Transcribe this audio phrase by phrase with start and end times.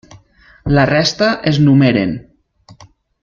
[0.77, 2.15] La resta es numeren.